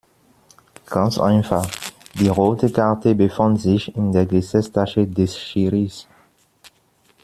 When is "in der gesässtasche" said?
3.95-5.05